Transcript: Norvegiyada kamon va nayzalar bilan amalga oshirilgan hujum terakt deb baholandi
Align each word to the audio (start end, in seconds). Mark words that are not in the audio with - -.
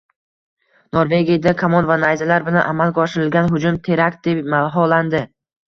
Norvegiyada 0.97 1.53
kamon 1.59 1.91
va 1.91 1.99
nayzalar 2.05 2.47
bilan 2.49 2.67
amalga 2.73 3.05
oshirilgan 3.05 3.55
hujum 3.55 3.81
terakt 3.91 4.29
deb 4.33 4.43
baholandi 4.59 5.25